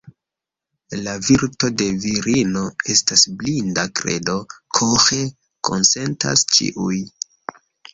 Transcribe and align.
La 1.07 1.11
virto 1.27 1.69
de 1.81 1.91
virino 2.07 2.65
estas 2.95 3.29
blinda 3.43 3.87
kredo, 4.03 4.41
ĥore 4.81 5.25
konsentas 5.73 6.51
ĉiuj. 6.59 7.03